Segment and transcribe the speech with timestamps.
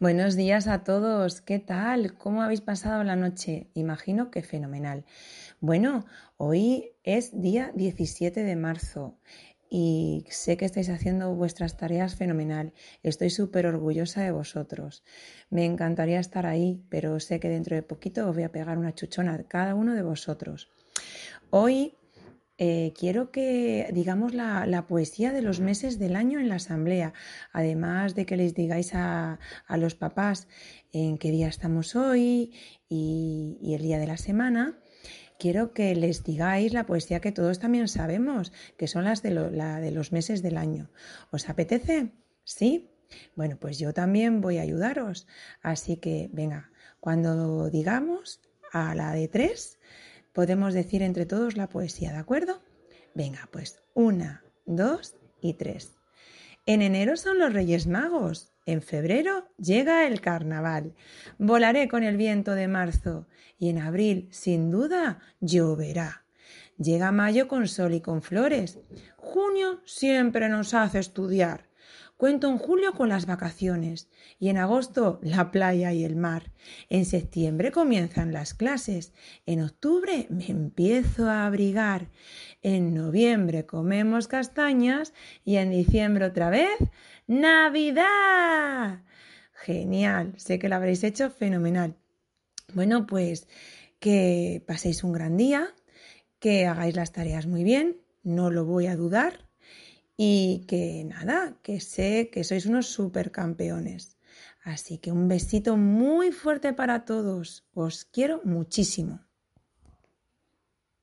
[0.00, 2.18] Buenos días a todos, ¿qué tal?
[2.18, 3.68] ¿Cómo habéis pasado la noche?
[3.74, 5.04] Imagino que fenomenal.
[5.60, 6.04] Bueno,
[6.36, 9.20] hoy es día 17 de marzo
[9.70, 12.72] y sé que estáis haciendo vuestras tareas fenomenal.
[13.04, 15.04] Estoy súper orgullosa de vosotros.
[15.48, 18.96] Me encantaría estar ahí, pero sé que dentro de poquito os voy a pegar una
[18.96, 20.72] chuchona a cada uno de vosotros.
[21.50, 21.94] Hoy
[22.56, 27.12] eh, quiero que digamos la, poesía de los meses del año en la asamblea,
[27.52, 29.38] además de que les digáis a,
[29.76, 30.46] los papás
[30.92, 32.52] en qué día estamos hoy
[32.88, 34.78] y, el día de la semana.
[35.36, 39.80] Quiero que les digáis la poesía que todos también sabemos, que son las de, la
[39.80, 40.90] de los meses del año.
[41.32, 42.12] ¿Os apetece?
[42.44, 42.92] ¿Sí?
[43.34, 45.26] Bueno, pues yo también voy a ayudaros.
[45.60, 48.40] Así que, venga, cuando digamos
[48.72, 49.80] a la de tres,
[50.34, 52.60] podemos decir entre todos la poesía, ¿de acuerdo?
[53.14, 55.96] Venga, pues una, dos y tres.
[56.66, 58.52] En enero son los Reyes Magos.
[58.66, 60.94] En febrero llega el carnaval.
[61.38, 63.26] Volaré con el viento de marzo
[63.58, 66.24] y en abril, sin duda, lloverá.
[66.78, 68.80] Llega mayo con sol y con flores.
[69.16, 71.68] Junio siempre nos hace estudiar.
[72.16, 76.52] Cuento en julio con las vacaciones y en agosto la playa y el mar.
[76.88, 79.12] En septiembre comienzan las clases.
[79.46, 82.10] En octubre me empiezo a abrigar.
[82.62, 85.12] En noviembre comemos castañas
[85.44, 86.78] y en diciembre otra vez
[87.26, 89.02] Navidad.
[89.52, 91.96] Genial, sé que lo habréis hecho fenomenal.
[92.74, 93.48] Bueno, pues
[93.98, 95.74] que paséis un gran día,
[96.38, 99.44] que hagáis las tareas muy bien, no lo voy a dudar
[100.16, 104.16] y que nada, que sé que sois unos supercampeones.
[104.62, 107.66] Así que un besito muy fuerte para todos.
[107.74, 109.20] Os quiero muchísimo.